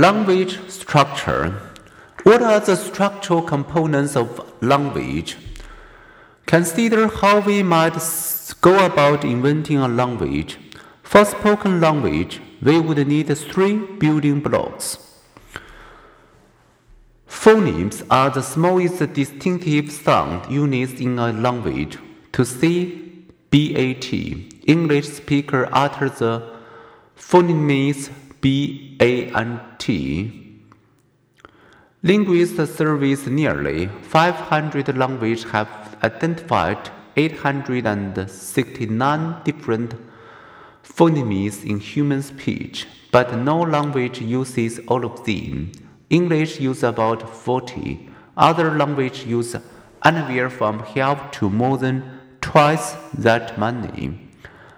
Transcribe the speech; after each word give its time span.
Language 0.00 0.58
structure. 0.70 1.60
What 2.22 2.40
are 2.40 2.58
the 2.58 2.74
structural 2.74 3.42
components 3.42 4.16
of 4.16 4.28
language? 4.62 5.36
Consider 6.46 7.06
how 7.06 7.40
we 7.40 7.62
might 7.62 7.98
go 8.62 8.86
about 8.86 9.26
inventing 9.26 9.76
a 9.76 9.88
language. 9.88 10.56
For 11.02 11.26
spoken 11.26 11.82
language, 11.82 12.40
we 12.62 12.80
would 12.80 13.06
need 13.06 13.28
three 13.36 13.76
building 13.76 14.40
blocks. 14.40 14.96
Phonemes 17.28 18.02
are 18.10 18.30
the 18.30 18.42
smallest 18.42 19.12
distinctive 19.12 19.92
sound 19.92 20.50
units 20.50 20.98
in 20.98 21.18
a 21.18 21.30
language. 21.30 21.98
To 22.32 22.46
see 22.46 23.26
BAT, 23.50 24.14
English 24.66 25.10
speaker 25.10 25.68
utter 25.70 26.08
the 26.08 26.56
phonemes 27.18 28.08
B, 28.40 28.96
A, 29.00 29.30
Linguists 29.32 29.60
T. 29.78 30.40
Linguist 32.02 32.56
surveys 32.74 33.26
nearly 33.26 33.86
500 33.86 34.96
languages 34.96 35.44
have 35.50 35.98
identified 36.02 36.88
869 37.16 39.36
different 39.44 39.94
phonemes 40.82 41.62
in 41.68 41.78
human 41.78 42.22
speech, 42.22 42.86
but 43.12 43.36
no 43.36 43.60
language 43.60 44.22
uses 44.22 44.80
all 44.88 45.04
of 45.04 45.26
them. 45.26 45.72
English 46.08 46.60
uses 46.60 46.84
about 46.84 47.28
40. 47.28 48.08
Other 48.36 48.70
languages 48.74 49.26
use 49.26 49.56
anywhere 50.02 50.48
from 50.48 50.78
half 50.78 51.30
to 51.32 51.50
more 51.50 51.76
than 51.76 52.02
twice 52.40 52.96
that 53.12 53.58
many. 53.58 54.18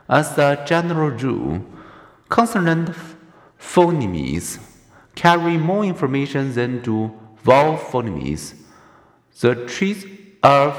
As 0.08 0.36
a 0.36 0.64
general 0.66 1.10
rule, 1.10 1.64
consonant 2.28 2.90
phonemes 3.62 4.58
carry 5.14 5.56
more 5.56 5.84
information 5.84 6.52
than 6.52 6.82
do 6.82 7.10
vowel 7.44 7.76
phonemes. 7.76 8.54
The 9.40 9.54
trees 9.66 10.04
of 10.42 10.76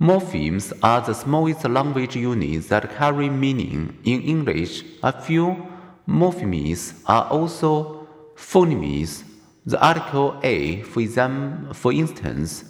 morphemes 0.00 0.72
are 0.82 1.00
the 1.00 1.14
smallest 1.14 1.64
language 1.64 2.16
units 2.16 2.68
that 2.68 2.94
carry 2.96 3.30
meaning. 3.30 3.98
In 4.04 4.20
English, 4.22 4.84
a 5.02 5.12
few 5.22 5.66
morphemes 6.08 7.00
are 7.06 7.26
also 7.30 8.08
phonemes. 8.34 9.22
The 9.64 9.80
article 9.80 10.40
a, 10.42 10.82
for, 10.82 11.00
exam, 11.00 11.70
for 11.72 11.92
instance, 11.92 12.64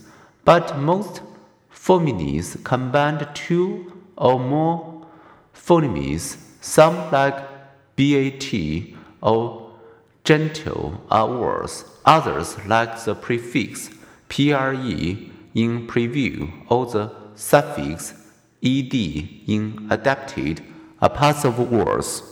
but 0.45 0.79
most 0.79 1.23
phonemes 1.75 2.63
combine 2.63 3.27
two 3.33 3.91
or 4.17 4.39
more 4.39 5.07
phonemes 5.55 6.37
some, 6.63 7.11
like 7.11 7.37
BAT 7.97 8.55
or 9.21 9.73
gentle, 10.25 11.03
are 11.11 11.29
worse. 11.29 11.85
Others, 12.05 12.65
like 12.67 13.05
the 13.05 13.15
prefix 13.15 13.91
PRE 14.29 15.31
in 15.55 15.87
preview 15.87 16.51
or 16.69 16.87
the 16.87 17.13
suffix 17.35 18.15
ed 18.63 18.95
in 18.95 19.89
adapted, 19.91 20.63
are 21.01 21.11
parts 21.11 21.45
of 21.45 21.59
words. 21.59 22.23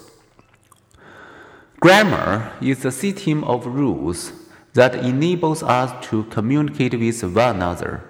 Grammar 1.81 2.53
is 2.61 2.85
a 2.85 2.93
system 2.93 3.43
of 3.43 3.67
rules 3.67 4.33
that 4.75 4.95
enables 4.95 5.63
us 5.65 5.91
to 6.07 6.23
communicate 6.25 6.95
with 6.95 7.25
one 7.25 7.57
another. 7.57 8.05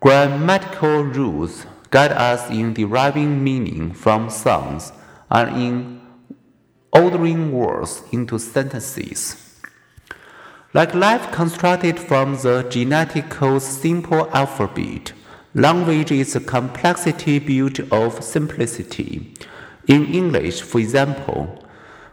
Grammatical 0.00 1.04
rules 1.04 1.66
guide 1.90 2.10
us 2.12 2.50
in 2.50 2.74
deriving 2.74 3.44
meaning 3.44 3.92
from 3.92 4.28
sounds 4.28 4.92
and 5.30 5.62
in 5.62 6.00
ordering 6.92 7.52
words 7.52 8.02
into 8.10 8.38
sentences. 8.38 9.60
Like 10.72 10.94
life 10.94 11.30
constructed 11.32 11.98
from 11.98 12.34
the 12.34 12.64
genetical 12.68 13.60
simple 13.60 14.28
alphabet, 14.32 15.12
language 15.54 16.12
is 16.12 16.36
a 16.36 16.40
complexity 16.40 17.38
built 17.38 17.80
of 17.92 18.22
simplicity. 18.22 19.34
In 19.88 20.06
English, 20.06 20.62
for 20.62 20.78
example, 20.78 21.64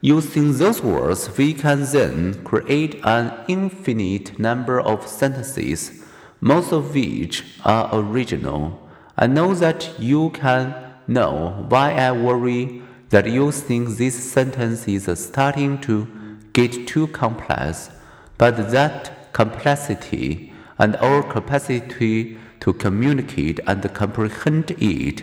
Using 0.00 0.58
those 0.58 0.82
words, 0.82 1.38
we 1.38 1.54
can 1.54 1.84
then 1.84 2.42
create 2.42 3.00
an 3.04 3.32
infinite 3.46 4.36
number 4.36 4.80
of 4.80 5.06
sentences, 5.06 6.02
most 6.40 6.72
of 6.72 6.92
which 6.92 7.44
are 7.64 7.88
original. 7.92 8.80
I 9.16 9.28
know 9.28 9.54
that 9.54 9.90
you 10.00 10.30
can 10.30 10.74
know 11.06 11.66
why 11.68 11.92
I 11.92 12.10
worry 12.10 12.82
that 13.10 13.30
you 13.30 13.52
think 13.52 13.90
this 13.90 14.32
sentence 14.32 14.88
is 14.88 15.06
starting 15.24 15.78
to 15.82 16.08
get 16.52 16.88
too 16.88 17.06
complex, 17.06 17.90
but 18.38 18.72
that 18.72 19.19
complexity 19.32 20.52
and 20.78 20.96
our 20.96 21.22
capacity 21.22 22.38
to 22.60 22.72
communicate 22.72 23.60
and 23.66 23.82
comprehend 23.94 24.70
it 24.78 25.22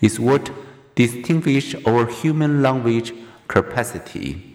is 0.00 0.20
what 0.20 0.50
distinguishes 0.94 1.84
our 1.86 2.06
human 2.06 2.62
language 2.62 3.12
capacity. 3.48 4.53